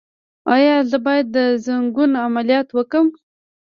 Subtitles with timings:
[0.55, 3.07] ایا زه باید د زنګون عملیات وکړم؟